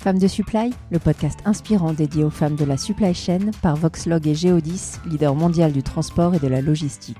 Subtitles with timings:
[0.00, 4.28] Femmes de Supply, le podcast inspirant dédié aux femmes de la supply chain par Voxlog
[4.28, 7.16] et Geodis, leader mondial du transport et de la logistique.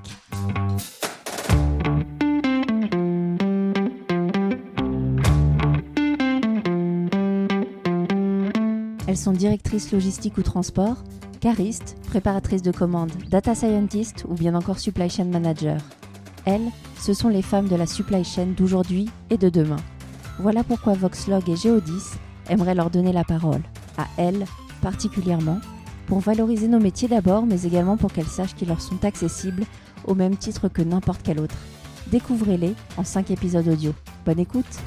[9.07, 11.03] Elles sont directrices logistique ou transport,
[11.41, 15.77] caristes, préparatrices de commandes, data scientists ou bien encore supply chain manager.
[16.45, 19.81] Elles, ce sont les femmes de la supply chain d'aujourd'hui et de demain.
[20.39, 22.13] Voilà pourquoi Voxlog et Geodis
[22.49, 23.61] aimeraient leur donner la parole,
[23.97, 24.45] à elles
[24.81, 25.59] particulièrement,
[26.07, 29.63] pour valoriser nos métiers d'abord, mais également pour qu'elles sachent qu'ils leur sont accessibles
[30.05, 31.57] au même titre que n'importe quel autre.
[32.07, 33.93] Découvrez-les en 5 épisodes audio.
[34.25, 34.79] Bonne écoute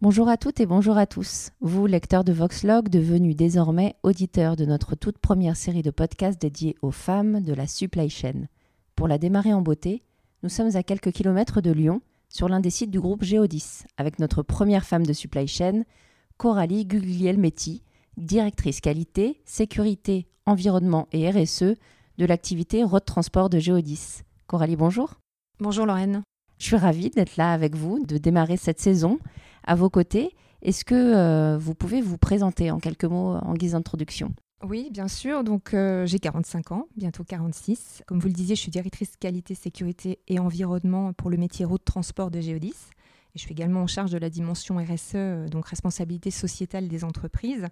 [0.00, 1.50] Bonjour à toutes et bonjour à tous.
[1.60, 6.74] Vous, lecteurs de Voxlog, devenus désormais auditeurs de notre toute première série de podcasts dédiés
[6.82, 8.48] aux femmes de la supply chain.
[8.96, 10.02] Pour la démarrer en beauté,
[10.42, 12.00] nous sommes à quelques kilomètres de Lyon,
[12.32, 15.82] sur l'un des sites du groupe Géodis, avec notre première femme de supply chain,
[16.38, 17.82] Coralie Guglielmetti,
[18.16, 21.74] directrice qualité, sécurité, environnement et RSE
[22.18, 24.22] de l'activité Road Transport de Géodis.
[24.46, 25.20] Coralie, bonjour.
[25.60, 26.22] Bonjour Lorraine.
[26.58, 29.18] Je suis ravie d'être là avec vous, de démarrer cette saison
[29.64, 30.34] à vos côtés.
[30.62, 34.32] Est-ce que euh, vous pouvez vous présenter en quelques mots en guise d'introduction?
[34.64, 35.44] Oui, bien sûr.
[35.44, 38.02] Donc, euh, j'ai 45 ans, bientôt 46.
[38.06, 41.84] Comme vous le disiez, je suis directrice qualité, sécurité et environnement pour le métier route
[41.84, 42.74] transport de Géodis.
[43.34, 47.02] Et je suis également en charge de la dimension RSE, euh, donc responsabilité sociétale des
[47.02, 47.66] entreprises.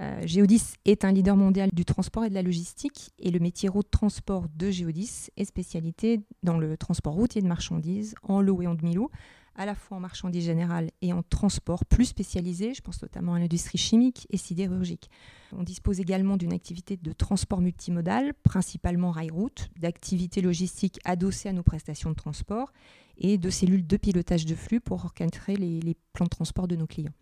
[0.00, 3.68] Euh, Géodis est un leader mondial du transport et de la logistique et le métier
[3.68, 8.66] route transport de Géodis est spécialité dans le transport routier de marchandises en lot et
[8.66, 9.10] en demi-lot,
[9.58, 13.40] à la fois en marchandises générales et en transport plus spécialisé, je pense notamment à
[13.40, 15.10] l'industrie chimique et sidérurgique.
[15.52, 21.64] On dispose également d'une activité de transport multimodal, principalement rail-route, d'activités logistiques adossées à nos
[21.64, 22.72] prestations de transport
[23.18, 26.76] et de cellules de pilotage de flux pour orchestrer les, les plans de transport de
[26.76, 27.14] nos clients.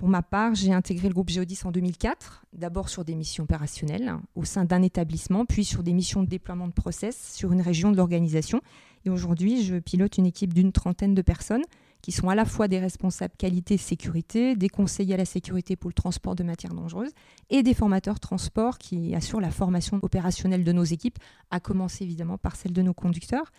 [0.00, 4.14] Pour ma part, j'ai intégré le groupe Géodis en 2004, d'abord sur des missions opérationnelles
[4.34, 7.92] au sein d'un établissement, puis sur des missions de déploiement de process sur une région
[7.92, 8.62] de l'organisation
[9.04, 11.64] et aujourd'hui, je pilote une équipe d'une trentaine de personnes
[12.00, 15.90] qui sont à la fois des responsables qualité sécurité, des conseillers à la sécurité pour
[15.90, 17.12] le transport de matières dangereuses
[17.50, 21.18] et des formateurs transport qui assurent la formation opérationnelle de nos équipes,
[21.50, 23.52] à commencer évidemment par celle de nos conducteurs.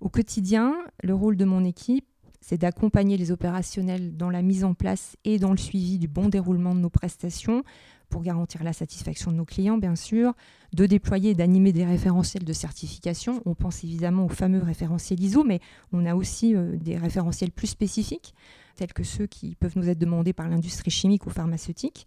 [0.00, 2.06] Au quotidien, le rôle de mon équipe,
[2.42, 6.28] c'est d'accompagner les opérationnels dans la mise en place et dans le suivi du bon
[6.28, 7.62] déroulement de nos prestations,
[8.10, 10.34] pour garantir la satisfaction de nos clients, bien sûr,
[10.74, 13.40] de déployer et d'animer des référentiels de certification.
[13.46, 15.60] On pense évidemment aux fameux référentiels ISO, mais
[15.92, 18.34] on a aussi euh, des référentiels plus spécifiques,
[18.76, 22.06] tels que ceux qui peuvent nous être demandés par l'industrie chimique ou pharmaceutique.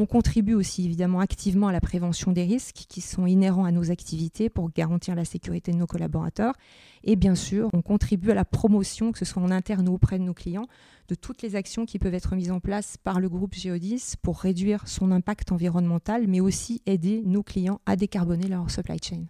[0.00, 3.90] On contribue aussi évidemment activement à la prévention des risques qui sont inhérents à nos
[3.90, 6.54] activités pour garantir la sécurité de nos collaborateurs.
[7.02, 10.20] Et bien sûr, on contribue à la promotion, que ce soit en interne ou auprès
[10.20, 10.68] de nos clients,
[11.08, 14.38] de toutes les actions qui peuvent être mises en place par le groupe Geodis pour
[14.38, 19.24] réduire son impact environnemental, mais aussi aider nos clients à décarboner leur supply chain.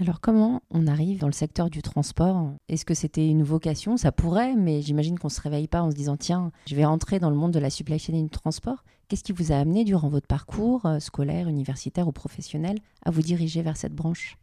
[0.00, 2.52] Alors comment on arrive dans le secteur du transport?
[2.68, 3.96] Est-ce que c'était une vocation?
[3.96, 6.84] Ça pourrait, mais j'imagine qu'on ne se réveille pas en se disant tiens, je vais
[6.84, 8.82] rentrer dans le monde de la supply chain et du transport.
[9.06, 13.22] Qu'est-ce qui vous a amené durant votre parcours euh, scolaire, universitaire ou professionnel à vous
[13.22, 14.36] diriger vers cette branche?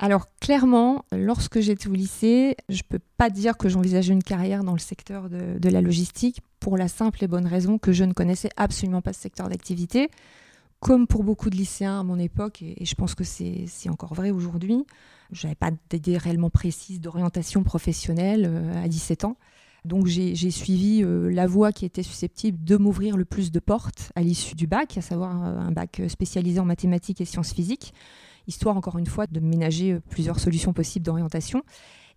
[0.00, 4.64] Alors clairement, lorsque j'étais au lycée, je ne peux pas dire que j'envisageais une carrière
[4.64, 8.04] dans le secteur de, de, la logistique pour la simple et bonne raison que je
[8.04, 10.08] ne connaissais absolument pas ce secteur d'activité
[10.80, 14.30] comme pour beaucoup de lycéens à mon époque, et, je pense que c'est encore vrai
[14.30, 14.84] aujourd'hui,
[15.32, 19.36] je n'avais pas d'idée réellement précise d'orientation professionnelle euh, à 17 ans.
[19.84, 24.12] Donc j'ai suivi euh, la voie qui était susceptible de m'ouvrir le plus de portes
[24.16, 27.94] à l'issue du bac, à savoir euh, un bac spécialisé en mathématiques et sciences physiques,
[28.46, 31.62] histoire encore une fois de ménager plusieurs solutions possibles d'orientation.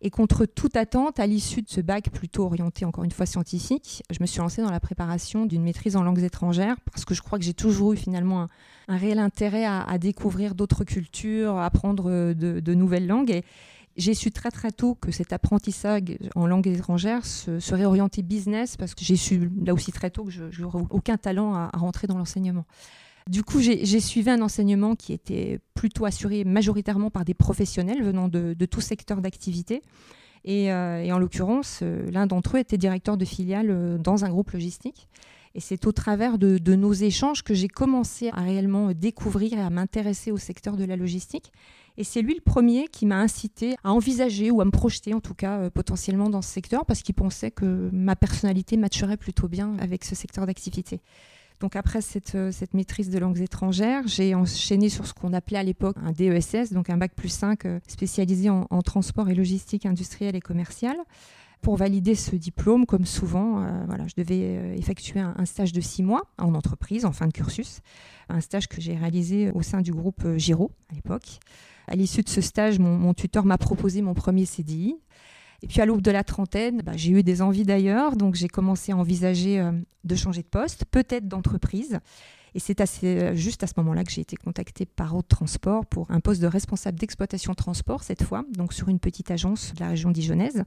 [0.04, 4.02] Et contre toute attente, à l'issue de ce bac plutôt orienté encore une fois scientifique,
[4.10, 7.22] je me suis lancée dans la préparation d'une maîtrise en langues étrangères parce que je
[7.22, 8.48] crois que j'ai toujours eu finalement
[8.88, 13.30] un, réel intérêt à, découvrir d'autres cultures, à apprendre de, nouvelles langues.
[13.30, 13.44] Et
[13.96, 18.96] j'ai su très très tôt que cet apprentissage en langues étrangères serait orienté business parce
[18.96, 22.18] que j'ai su là aussi très tôt que je n'aurais aucun talent à rentrer dans
[22.18, 22.66] l'enseignement.
[23.32, 28.28] Du coup, j'ai suivi un enseignement qui était plutôt assuré majoritairement par des professionnels venant
[28.28, 29.82] de, tout secteur d'activité.
[30.44, 34.30] Et, euh, en l'occurrence, euh, l'un d'entre eux était directeur de filiale euh, dans un
[34.30, 35.08] groupe logistique.
[35.56, 39.70] Et c'est au travers de, nos échanges que j'ai commencé à réellement découvrir et à
[39.70, 41.54] m'intéresser au secteur de la logistique.
[41.96, 45.22] Et c'est lui le premier qui m'a incité à envisager ou à me projeter en
[45.22, 49.78] tout cas potentiellement dans ce secteur parce qu'il pensait que ma personnalité matcherait plutôt bien
[49.80, 51.02] avec ce secteur d'activité.
[51.62, 52.00] Donc après
[52.36, 56.12] euh, cette, maîtrise de langues étrangères, j'ai enchaîné sur ce qu'on appelait à l'époque un
[56.12, 60.98] DESS, donc un bac plus 5 euh, spécialisé en, transport et logistique industrielle et commerciale.
[61.62, 66.02] Pour valider ce diplôme, comme souvent, euh, voilà, je devais effectuer un, stage de six
[66.02, 67.82] mois en entreprise, en fin de cursus.
[68.30, 71.38] Un stage que j'ai réalisé au sein du groupe Giro à l'époque.
[71.88, 74.96] À l'issue de ce stage, mon, tuteur m'a proposé mon premier CDI.
[75.64, 78.48] Et puis à l'aube de la trentaine, bah, j'ai eu des envies d'ailleurs, donc j'ai
[78.48, 79.64] commencé à envisager
[80.04, 82.00] de changer de poste, peut-être d'entreprise.
[82.56, 86.10] Et c'est assez, juste à ce moment-là que j'ai été contactée par Haute Transport pour
[86.10, 89.90] un poste de responsable d'exploitation transport cette fois, donc sur une petite agence de la
[89.90, 90.64] région dijonnaise.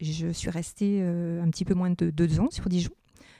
[0.00, 2.90] Je suis restée euh, un petit peu moins de deux ans sur Dijon.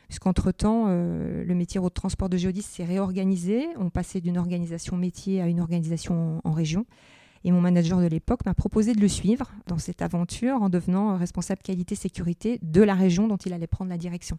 [0.09, 3.67] Puisqu'entre-temps, euh, le métier de transport de géodis s'est réorganisé.
[3.77, 6.87] On passait d'une organisation métier à une organisation en, région.
[7.47, 11.17] Et mon manager de l'époque m'a proposé de le suivre dans cette aventure en devenant
[11.17, 14.37] responsable qualité-sécurité de la région dont il allait prendre la direction.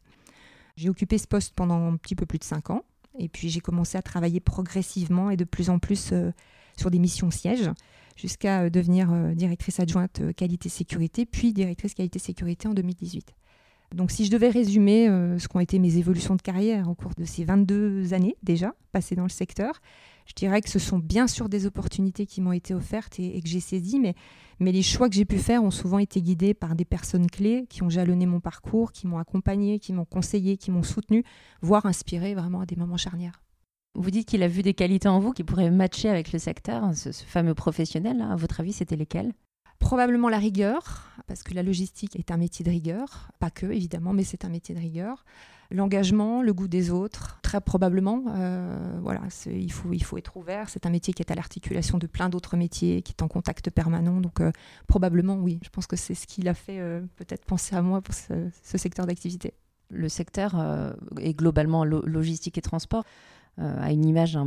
[0.76, 2.84] J'ai occupé ce poste pendant un petit peu plus de cinq ans.
[3.18, 6.32] Et puis j'ai commencé à travailler progressivement et de plus en plus euh,
[6.78, 7.72] sur des missions sièges
[8.18, 13.34] jusqu'à euh, devenir euh, directrice adjointe qualité-sécurité, puis directrice qualité-sécurité en 2018.
[13.96, 15.08] Donc si je devais résumer
[15.40, 19.16] ce qu'ont été mes évolutions de carrière au cours de ces 22 années déjà passées
[19.16, 19.80] dans le secteur,
[20.28, 23.48] je dirais que ce sont bien sûr des opportunités qui m'ont été offertes et, que
[23.48, 24.14] j'ai saisies, mais,
[24.60, 27.66] mais les choix que j'ai pu faire ont souvent été guidés par des personnes clés
[27.70, 31.24] qui ont jalonné mon parcours, qui m'ont accompagné, qui m'ont conseillé, qui m'ont soutenu,
[31.62, 33.42] voire inspiré vraiment à des moments charnières.
[33.96, 36.94] Vous dites qu'il a vu des qualités en vous qui pourraient matcher avec le secteur,
[36.94, 38.22] ce, fameux professionnel.
[38.22, 39.34] À votre avis, c'était lesquelles
[39.80, 43.30] Probablement la rigueur, parce que la logistique est un métier de rigueur.
[43.40, 45.24] Pas que, évidemment, mais c'est un métier de rigueur.
[45.70, 48.24] L'engagement, le goût des autres, très probablement.
[48.30, 50.70] Euh, voilà, il faut, il faut être ouvert.
[50.70, 53.70] C'est un métier qui est à l'articulation de plein d'autres métiers, qui est en contact
[53.70, 54.22] permanent.
[54.22, 54.52] Donc, euh,
[54.88, 55.60] probablement, oui.
[55.64, 58.50] Je pense que c'est ce qui l'a fait euh, peut-être penser à moi pour ce,
[58.64, 59.54] secteur d'activité.
[59.90, 60.56] Le secteur
[61.22, 63.06] est globalement logistique et transport.
[63.58, 64.38] A une image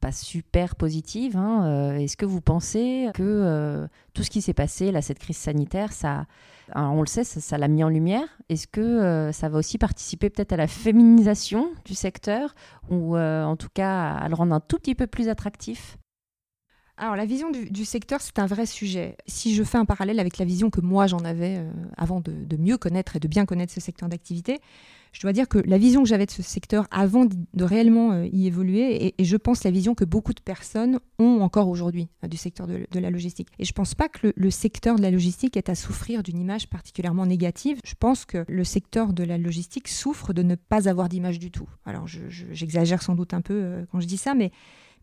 [0.00, 1.36] pas super positive.
[1.36, 5.18] Hein, euh, est-ce que vous pensez que euh, tout ce qui s'est passé, là, cette
[5.18, 6.26] crise sanitaire, ça,
[6.74, 10.52] on le sait, ça l'a mis en lumière Est-ce que ça va aussi participer peut-être
[10.52, 12.54] à la féminisation du secteur
[12.90, 15.96] ou en tout cas à le rendre un tout petit peu plus attractif?
[16.98, 19.16] Alors la vision du, secteur, c'est un vrai sujet.
[19.26, 21.64] Si je fais un parallèle avec la vision que moi j'en avais
[21.96, 24.60] avant de, mieux connaître et de bien connaître ce secteur d'activité,
[25.12, 28.26] je dois dire que la vision que j'avais de ce secteur avant de réellement euh,
[28.26, 32.28] y évoluer, et, je pense la vision que beaucoup de personnes ont encore aujourd'hui euh,
[32.28, 33.48] du secteur de, la logistique.
[33.58, 36.38] Et je ne pense pas que le, secteur de la logistique est à souffrir d'une
[36.38, 37.80] image particulièrement négative.
[37.84, 41.50] Je pense que le secteur de la logistique souffre de ne pas avoir d'image du
[41.50, 41.68] tout.
[41.84, 44.52] Alors j'exagère sans doute un peu euh, quand je dis ça, mais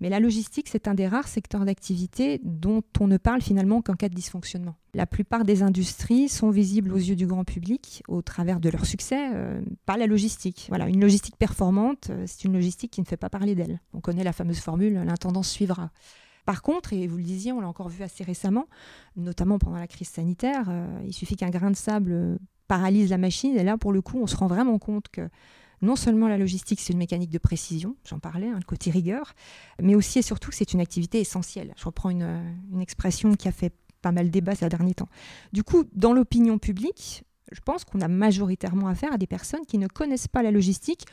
[0.02, 4.10] la logistique, c'est un des rares secteurs d'activité dont on ne parle finalement qu'en cas
[4.10, 4.76] de dysfonctionnement.
[4.96, 8.86] La plupart des industries sont visibles aux yeux du grand public au travers de leur
[8.86, 10.68] succès euh, par la logistique.
[10.70, 13.82] Voilà, une logistique performante, euh, c'est une logistique qui ne fait pas parler d'elle.
[13.92, 15.92] On connaît la fameuse formule l'intendance suivra.
[16.46, 18.68] Par contre, et vous le disiez, on l'a encore vu assez récemment,
[19.18, 22.40] notamment pendant la crise sanitaire, euh, il suffit qu'un grain de sable
[22.70, 25.28] paralyse la machine et là, pour le coup, on se rend vraiment compte que
[25.82, 29.34] non seulement la logistique, c'est une mécanique de précision, j'en parlais, hein, le côté rigueur,
[29.82, 31.74] mais aussi et surtout, c'est une activité essentielle.
[31.76, 33.74] Je reprends une, une expression qui a fait
[34.06, 35.10] pas mal débat ces derniers temps.
[35.52, 39.80] Du coup, dans l'opinion publique, je pense qu'on a majoritairement affaire à des personnes qui
[39.80, 41.08] ne connaissent pas la logistique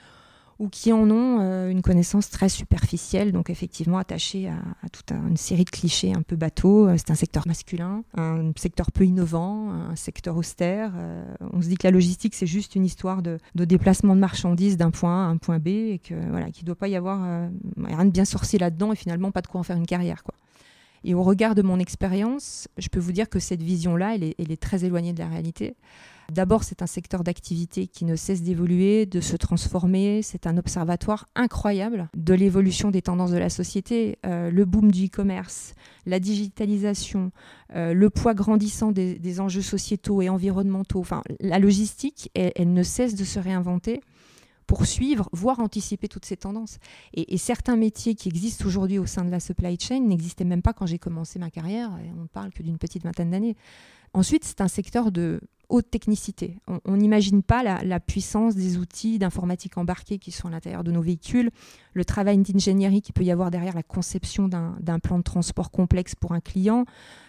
[0.58, 5.38] ou qui en ont euh, une connaissance très superficielle, donc effectivement attachée à, toute une
[5.38, 6.86] série de clichés un peu bateaux.
[6.86, 10.92] Euh, c'est un secteur masculin, un secteur peu innovant, un secteur austère.
[10.94, 11.24] Euh,
[11.54, 14.90] on se dit que la logistique, c'est juste une histoire de, déplacement de marchandises d'un
[14.90, 17.48] point A à un point B et que voilà, qu'il ne doit pas y avoir
[17.82, 20.22] rien de bien sorcier là-dedans et finalement pas de quoi en faire une carrière.
[21.04, 24.60] Et au regard de mon expérience, je peux vous dire que cette vision-là, elle est,
[24.60, 25.74] très éloignée de la réalité.
[26.30, 30.22] D'abord, c'est un secteur d'activité qui ne cesse d'évoluer, de se transformer.
[30.22, 34.18] C'est un observatoire incroyable de l'évolution des tendances de la société.
[34.24, 35.74] Euh, le boom du e-commerce,
[36.06, 37.32] la digitalisation,
[37.74, 41.00] euh, le poids grandissant des, enjeux sociétaux et environnementaux.
[41.00, 44.00] Enfin, la logistique, elle ne cesse de se réinventer
[44.66, 46.78] pour suivre, voire anticiper toutes ces tendances.
[47.14, 50.72] Et, certains métiers qui existent aujourd'hui au sein de la supply chain n'existaient même pas
[50.72, 53.56] quand j'ai commencé ma carrière, et on ne parle que d'une petite vingtaine d'années.
[54.14, 55.40] Ensuite, c'est un secteur de
[55.72, 56.58] haute technicité.
[56.84, 61.00] On n'imagine pas la, puissance des outils d'informatique embarqués qui sont à l'intérieur de nos
[61.00, 61.50] véhicules,
[61.94, 66.14] le travail d'ingénierie qui peut y avoir derrière la conception d'un plan de transport complexe
[66.14, 66.84] pour un client,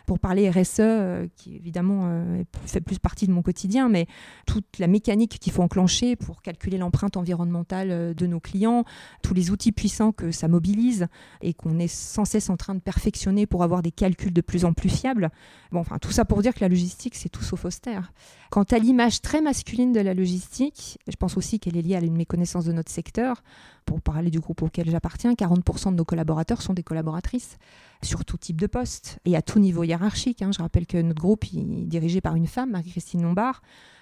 [0.06, 4.08] pour parler RSE, euh, qui évidemment euh, fait plus partie de mon quotidien, mais
[4.46, 8.84] toute la mécanique qu'il faut enclencher pour calculer l'empreinte environnementale euh, de nos clients,
[9.22, 11.08] tous les outils puissants que ça mobilise
[11.42, 14.66] et qu'on est sans cesse en train de perfectionner pour avoir des calculs de plus
[14.66, 15.30] en plus fiables.
[15.72, 18.12] Bon, enfin, tout ça pour dire que la logistique, c'est tout sauf austère.
[18.50, 22.02] Quant à l'image très masculine de la logistique, je pense aussi qu'elle est liée à
[22.02, 23.44] une méconnaissance de notre secteur.
[23.86, 27.58] Pour parler du groupe auquel j'appartiens, 40% de nos collaborateurs sont des collaboratrices
[28.04, 30.42] sur tout type de poste et à tout niveau hiérarchique.
[30.42, 30.52] Hein.
[30.56, 33.62] Je rappelle que notre groupe est dirigé par une femme, Marie-Christine Lombard,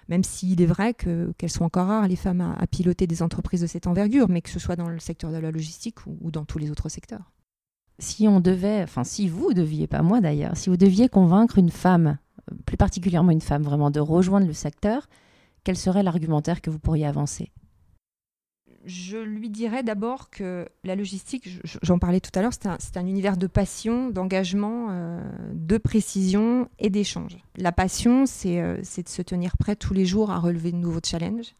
[0.09, 3.67] même s'il est vrai qu'elles sont encore rares, les femmes, à, piloter des entreprises de
[3.67, 6.43] cette envergure, mais que ce soit dans le secteur de la logistique ou, ou dans
[6.43, 7.31] tous les autres secteurs.
[7.99, 11.69] Si on devait, enfin si vous deviez, pas moi d'ailleurs, si vous deviez convaincre une
[11.69, 12.17] femme,
[12.65, 15.07] plus particulièrement une femme vraiment, de rejoindre le secteur,
[15.63, 17.51] quel serait l'argumentaire que vous pourriez avancer?
[18.83, 21.47] Je lui dirais d'abord que la logistique,
[21.83, 25.21] j'en parlais tout à l'heure, c'est un, univers de passion, d'engagement, euh,
[25.53, 27.37] de précision et d'échange.
[27.57, 31.01] La passion, euh, c'est de se tenir prêt tous les jours à relever de nouveaux
[31.05, 31.53] challenges.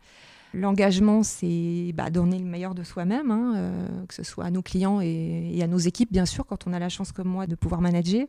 [0.53, 4.63] L'engagement, c'est bah, donner le meilleur de soi-même, hein, euh, que ce soit à nos
[4.63, 7.45] clients et, et, à nos équipes, bien sûr, quand on a la chance comme moi
[7.45, 8.25] de pouvoir manager.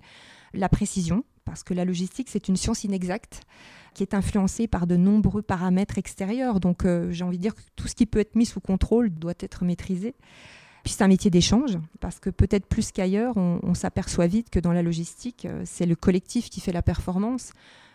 [0.53, 3.43] La précision, parce que la logistique, c'est une science inexacte
[3.95, 6.61] qui est influencée par de nombreux paramètres extérieurs.
[6.61, 9.11] Donc euh, j'ai envie de dire que tout ce qui peut être mis sous contrôle
[9.11, 10.15] doit être maîtrisé.
[10.85, 14.73] Puis c'est un métier d'échange, parce que peut-être plus qu'ailleurs, on s'aperçoit vite que dans
[14.73, 17.53] la logistique, euh, c'est le collectif qui fait la performance.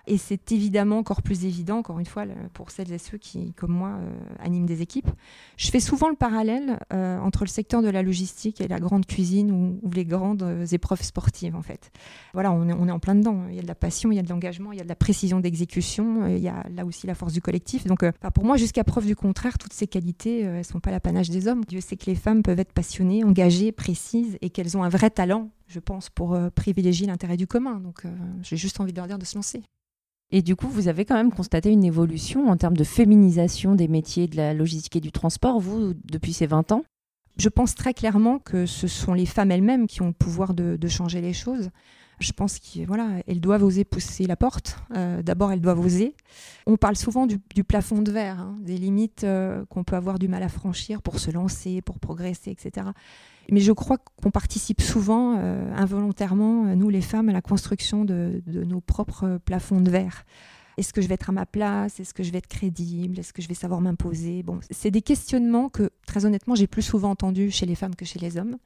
[0.09, 2.23] Et c'est évidemment encore plus évident, encore une fois,
[2.53, 4.09] pour celles et ceux qui, comme moi, euh,
[4.39, 5.09] animent des équipes.
[5.57, 9.05] Je fais souvent le parallèle euh, entre le secteur de la logistique et la grande
[9.05, 11.91] cuisine ou, les grandes euh, épreuves sportives, en fait.
[12.33, 13.43] Voilà, on est, on est, en plein dedans.
[13.49, 14.89] Il y a de la passion, il y a de l'engagement, il y a de
[14.89, 17.85] la précision d'exécution, il y a là aussi la force du collectif.
[17.85, 21.29] Donc, pour moi, jusqu'à preuve du contraire, toutes ces qualités, elles ne sont pas l'apanage
[21.29, 21.65] des hommes.
[21.65, 25.09] Dieu sait que les femmes peuvent être passionnées, engagées, précises et qu'elles ont un vrai
[25.09, 27.81] talent je pense, pour privilégier l'intérêt du commun.
[27.81, 28.03] Donc,
[28.41, 29.63] j'ai juste envie de leur dire de se lancer.
[30.31, 33.87] Et du coup, vous avez quand même constaté une évolution en termes de féminisation des
[33.87, 36.83] métiers de la logistique et du transport, vous, depuis ces 20 ans?
[37.37, 40.87] Je pense très clairement que ce sont les femmes elles-mêmes qui ont le pouvoir de,
[40.87, 41.69] changer les choses.
[42.19, 44.77] Je pense qu'elles voilà, doivent oser pousser la porte.
[44.95, 46.15] Euh, d'abord, elles doivent oser.
[46.65, 50.27] On parle souvent du, plafond de verre, hein, des limites euh, qu'on peut avoir du
[50.27, 52.87] mal à franchir pour se lancer, pour progresser, etc.
[53.51, 58.41] Mais je crois qu'on participe souvent, euh, involontairement, nous les femmes, à la construction de,
[58.47, 60.25] nos propres plafonds de verre.
[60.77, 61.99] Est-ce que je vais être à ma place?
[61.99, 63.19] Est-ce que je vais être crédible?
[63.19, 64.43] Est-ce que je vais savoir m'imposer?
[64.43, 68.05] Bon, c'est des questionnements que, très honnêtement, j'ai plus souvent entendus chez les femmes que
[68.05, 68.57] chez les hommes.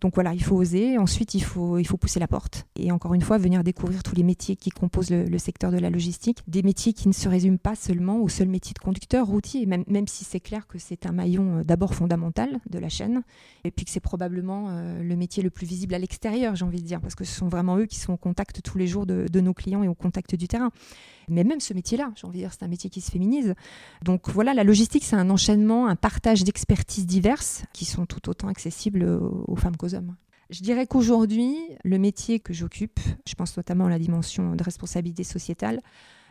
[0.00, 0.98] Donc voilà, il faut oser.
[0.98, 2.66] Ensuite, il faut, il faut pousser la porte.
[2.76, 5.90] Et encore une fois, venir découvrir tous les métiers qui composent le, secteur de la
[5.90, 6.38] logistique.
[6.48, 9.84] Des métiers qui ne se résument pas seulement au seul métier de conducteur routier, même,
[9.86, 13.22] même si c'est clair que c'est un maillon euh, d'abord fondamental de la chaîne,
[13.64, 16.80] et puis que c'est probablement euh, le métier le plus visible à l'extérieur, j'ai envie
[16.80, 19.06] de dire, parce que ce sont vraiment eux qui sont au contact tous les jours
[19.06, 20.70] de, nos clients et au contact du terrain.
[21.28, 23.54] Mais même ce métier-là, j'ai envie de dire, c'est un métier qui se féminise.
[24.02, 28.48] Donc voilà, la logistique, c'est un enchaînement, un partage d'expertises diverses qui sont tout autant
[28.48, 29.76] accessibles aux femmes
[30.50, 35.24] Je dirais qu'aujourd'hui, le métier que j'occupe, je pense notamment à la dimension de responsabilité
[35.24, 35.80] sociétale,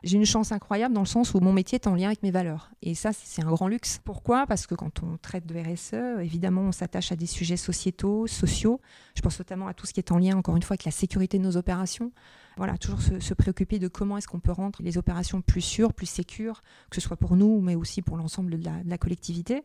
[0.03, 2.31] j'ai une chance incroyable dans le sens où mon métier est en lien avec mes
[2.31, 2.71] valeurs.
[2.81, 3.99] Et ça, c'est un grand luxe.
[4.03, 4.47] Pourquoi?
[4.47, 8.81] Parce que quand on traite de RSE, évidemment, on s'attache à des sujets sociétaux, sociaux.
[9.15, 10.91] Je pense notamment à tout ce qui est en lien, encore une fois, avec la
[10.91, 12.11] sécurité de nos opérations.
[12.57, 16.07] Voilà, toujours se, préoccuper de comment est-ce qu'on peut rendre les opérations plus sûres, plus
[16.07, 19.63] sécures, que ce soit pour nous, mais aussi pour l'ensemble de, la collectivité.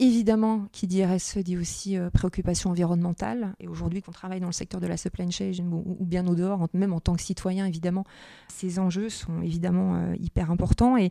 [0.00, 3.54] Évidemment, qui dit RSE dit aussi euh, préoccupation environnementale.
[3.60, 6.66] Et aujourd'hui, qu'on travaille dans le secteur de la supply chain ou, bien au dehors,
[6.74, 8.04] même en tant que citoyen, évidemment,
[8.48, 10.96] ces enjeux sont évidemment euh, hyper importants.
[10.96, 11.10] Et,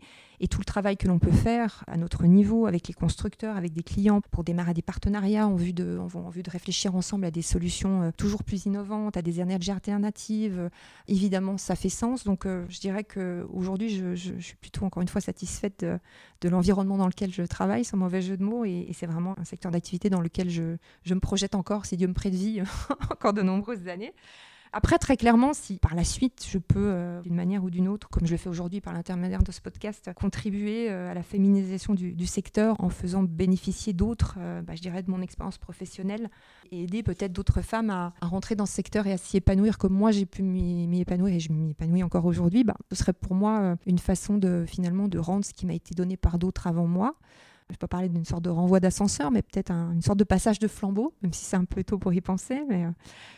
[0.52, 3.82] tout le travail que l'on peut faire à notre niveau avec les constructeurs, avec des
[3.82, 7.42] clients pour démarrer des partenariats en vue de, en, vue de réfléchir ensemble à des
[7.42, 10.70] solutions euh, toujours plus innovantes, à des énergies alternatives.
[11.08, 12.26] Évidemment, ça fait sens.
[12.26, 15.86] Donc, je dirais qu'aujourd'hui, je, je, suis plutôt encore une fois satisfaite
[16.42, 18.66] de, l'environnement dans lequel je travaille, sans mauvais jeu de mots.
[18.94, 22.14] C'est vraiment un secteur d'activité dans lequel je, je me projette encore, si Dieu me
[22.14, 22.62] prête vie,
[23.12, 24.14] encore de nombreuses années.
[24.76, 28.10] Après, très clairement, si par la suite, je peux, euh, d'une manière ou d'une autre,
[28.10, 31.94] comme je le fais aujourd'hui par l'intermédiaire de ce podcast, contribuer euh, à la féminisation
[31.94, 36.32] du, secteur en faisant bénéficier d'autres, euh, bah, je dirais, de mon expérience professionnelle
[36.72, 39.94] et aider peut-être d'autres femmes à, rentrer dans ce secteur et à s'y épanouir comme
[39.94, 43.36] moi j'ai pu m'y épanouir et je m'y épanouis encore aujourd'hui, bah, ce serait pour
[43.36, 46.88] moi une façon de finalement de rendre ce qui m'a été donné par d'autres avant
[46.88, 47.16] moi
[47.70, 50.68] je peux parler d'une sorte de renvoi d'ascenseur, mais peut-être une sorte de passage de
[50.68, 52.62] flambeau, même si c'est un peu tôt pour y penser.
[52.70, 52.92] Mais euh,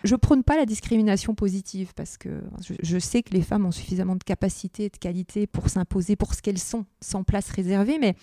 [0.04, 2.44] je prône pas la discrimination positive parce que
[2.82, 6.34] je, sais que les femmes ont suffisamment de capacité et de qualité pour s'imposer pour
[6.34, 8.00] ce qu'elles sont, sans place réservée.
[8.00, 8.16] Mais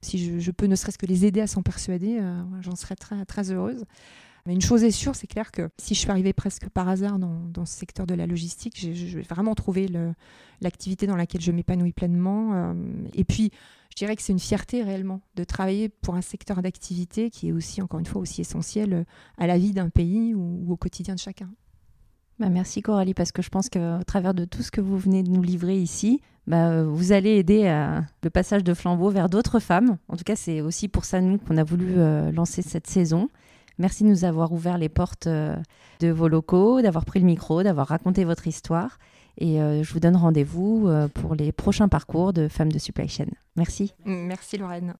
[0.00, 3.52] si je, peux ne serait-ce que les aider à s'en persuader, euh, j'en serais très
[3.52, 3.84] heureuse.
[4.46, 7.18] Mais une chose est sûre, c'est clair que si je suis arrivée presque par hasard
[7.18, 9.88] dans, ce secteur de la logistique, je vais vraiment trouver
[10.60, 12.52] l'activité dans laquelle je m'épanouis pleinement.
[12.52, 12.74] Euh,
[13.14, 13.50] et puis,
[13.90, 17.52] je dirais que c'est une fierté réellement de travailler pour un secteur d'activité qui est
[17.52, 19.04] aussi, encore une fois, aussi essentiel euh,
[19.38, 21.48] à la vie d'un pays ou, au quotidien de chacun.
[22.38, 25.22] Bah merci Coralie, parce que je pense qu'au travers de tout ce que vous venez
[25.22, 29.60] de nous livrer ici, bah, vous allez aider à le passage de flambeau vers d'autres
[29.60, 29.98] femmes.
[30.08, 31.94] En tout cas, c'est aussi pour ça, nous, qu'on a voulu
[32.32, 33.30] lancer cette saison.
[33.78, 37.88] Merci de nous avoir ouvert les portes de vos locaux, d'avoir pris le micro, d'avoir
[37.88, 38.98] raconté votre histoire.
[39.38, 43.26] Et je vous donne rendez-vous pour les prochains parcours de femmes de supply chain.
[43.56, 43.94] Merci.
[44.04, 44.94] Merci Lorraine.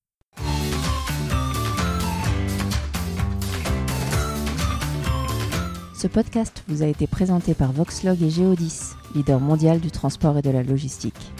[5.97, 10.43] Ce podcast vous a été présenté par Voxlog et Geodis, leader mondial du transport et
[10.43, 11.33] de la logistique.